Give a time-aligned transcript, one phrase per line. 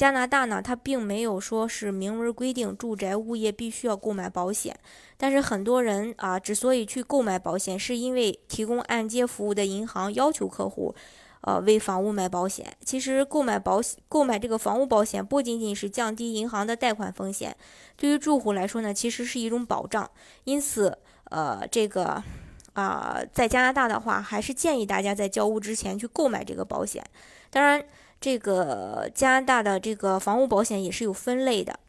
[0.00, 4.74] 加拿大呢，它并没有说是明文规定住宅物业必须要购买保险，
[5.18, 10.94] 但是很多人啊，之所以去购买保险，是因为提供按揭服务的银行要求客户，
[11.42, 12.74] 呃，为房屋买保险。
[12.82, 17.54] 其实购买保险、购买这个房屋保险，不仅仅是降低银行的贷款风险，
[17.98, 20.10] 对于住户来说呢，其实是一种保障。
[20.44, 22.24] 因此，呃，这个
[22.72, 27.04] 啊，在加拿大的话，还是建议大家在交屋之前去购买这个保险。
[27.50, 27.84] 当然。
[28.20, 31.80] 这个加拿大的这个房屋保险也是有分类的，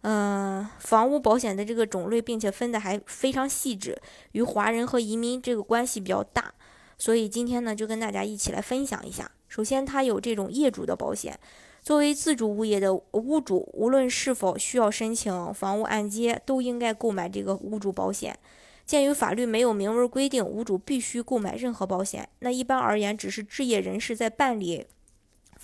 [0.00, 4.00] 嗯，房屋保险的这个种类，并且分的还非常细致，
[4.32, 6.54] 与华人和移民这个关系比较大，
[6.96, 9.30] 所以今天呢就跟大家一起来分享一下。
[9.46, 11.38] 首先，它有这种业主的保险，
[11.82, 18.38] 作为自主物业的屋主，无论是否需要申请房屋按揭，都应该购买这个屋主保险。
[18.86, 24.86] 鉴于法律没有明文规定屋主必须购买任何保险，那一般而言，只是置业人士在办理。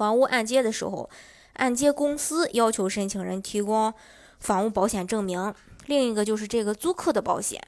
[0.01, 1.11] 房屋按揭的时候，
[1.57, 3.93] 按揭公司要求申请人提供
[4.39, 5.53] 房屋保险证明。
[5.85, 7.63] 另一个就是这个租客的保险，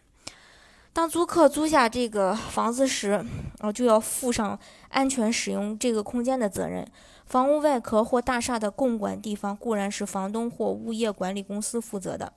[0.95, 3.23] 当租客租下这个房子时，
[3.59, 4.59] 啊，就要负上
[4.89, 6.87] 安全使用这个空间的责任。
[7.27, 12.33] 房屋外壳或大厦的共管地方固然是房东或物业管理公司负责的，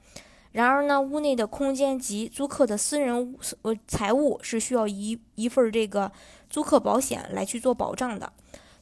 [0.51, 6.11] 然而呢，屋内的空间及租客的私人呃财物是需要一一份这个
[6.49, 8.33] 租客保险来去做保障的。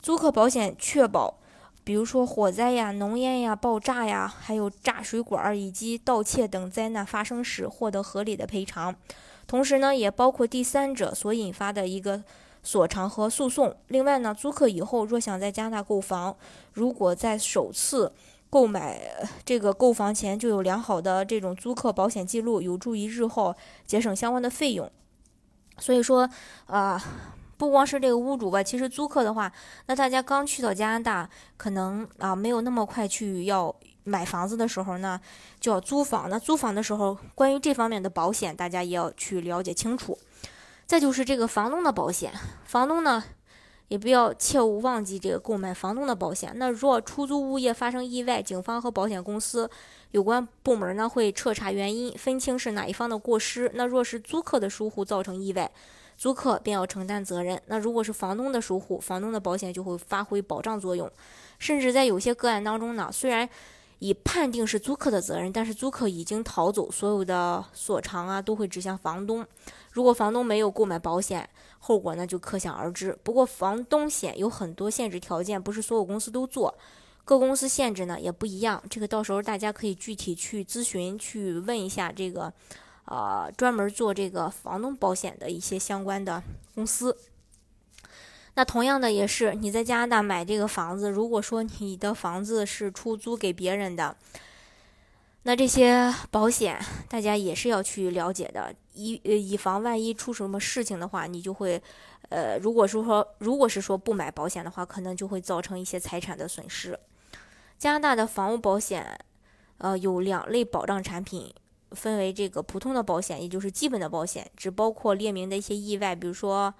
[0.04, 1.40] 租客保险确保，
[1.86, 8.94] 比如说火灾呀、浓烟呀、爆炸呀，还有炸水管以及盗窃等灾难发生时获得合理的赔偿。
[9.48, 12.22] 同时呢，也包括第三者所引发的一个
[12.62, 13.73] 索偿和诉讼。
[13.88, 16.36] 另外呢，租客以后若想在加拿大购房，
[16.73, 18.11] 如果在首次
[18.50, 19.02] 购买
[19.45, 24.92] 这个购房前就有良好的这种租客保险记录，有助于日后节省相关的费用。
[25.77, 26.30] 所以说，
[26.66, 27.02] 啊。
[27.58, 29.52] 不光是这个屋主吧，其实租客的话，
[29.86, 35.19] 那大家刚去到加拿大，可能啊没有那么快去要买房子的时候呢，
[35.59, 36.30] 就要租房。
[36.30, 40.17] 那租房的时候，关于这方面的保险，大家也要去了解清楚。
[40.86, 42.33] 再就是这个房东的保险，
[42.65, 43.23] 房东呢
[43.87, 46.52] 也不要切勿忘记这个购买房东的保险。
[46.55, 49.70] 那若出租物业发生意外，警方和保险公司
[50.11, 53.71] 有关部门呢会彻查原因，分清是哪一方的过失。
[53.75, 55.71] 那若是租客的疏忽造成意外，
[56.18, 57.62] 租客便要承担责任。
[57.68, 61.10] 那如果是房东的疏忽，房东的保险就会发挥保障作用。
[61.60, 63.48] 甚至在有些个案当中呢，虽然
[64.00, 69.46] 已判定是租客的责任，但是租客已经逃走，所有的所偿啊都会指向房东。
[69.92, 73.18] 如果房东没有购买保险，后果呢就可想而知。
[73.24, 76.74] 不过房东险有很多限制条件，不是所有公司都做，
[77.24, 78.84] 各公司限制呢也不一样。
[78.90, 82.52] 这个到时候大家可以具体去咨询，去问一下这个。
[83.05, 86.41] 呃，专门做这个房东保险的一些相关的
[86.73, 87.17] 公司。
[88.55, 94.15] 那同样的也是，你在加拿大买这个房子，如果说你的房子是出租给别人的，
[95.41, 101.81] 那这些保险大家也是要去了解的，以以防万一出什么事情的话，你就会，
[102.30, 106.97] 呃，如果是说如果是说不买保险的话，可能就会造成一些财产的损失。
[107.80, 109.20] 加拿大的房屋保险，
[109.80, 111.53] 呃，有两类保障产品。
[111.93, 116.73] 分为这个普通的保险，也就是基本的保险，只包括列明的一些意外，比如说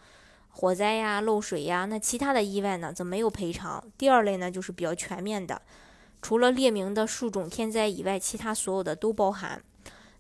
[0.50, 1.86] 火灾呀、漏水呀。
[1.86, 3.84] 那其他的意外呢，则没有赔偿。
[3.98, 5.62] 第二类呢，就是比较全面的，
[6.22, 9.62] 除了列明的数种天灾以外，其他所有的都包含。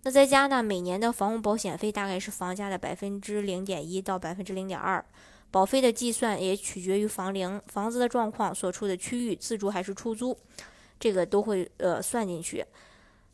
[0.03, 5.03] 那在加拿大，每年的房屋保险费大概是房价的百分之零点一到百分之零点二，
[5.49, 10.37] 保费的计算也取决于房龄、房子的状况、所处的区域、自住还是出租，
[10.99, 12.65] 这个都会呃算进去。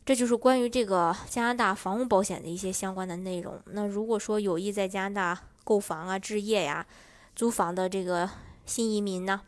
[0.04, 3.60] 这就是关于这个加拿大房屋保险的一些相关的内容。
[3.66, 6.84] 那如果说有意在加拿大购房啊、置业呀、
[7.36, 8.28] 租房的这个
[8.66, 9.40] 新移民呢，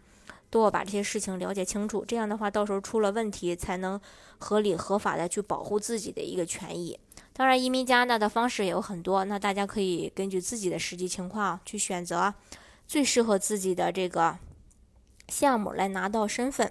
[0.51, 2.05] 都要把这些事情了解清楚。
[2.07, 4.01] 这样的话，到时候出了问题，才能
[4.39, 6.97] 合理合法的去保护自己的一个权益。
[7.33, 12.33] 当然，移民加拿大的方式也有很多，那大家可以根据自己的实际情况去选择
[12.87, 14.37] 最适合自己的这个
[15.29, 16.71] 项目来拿到身份。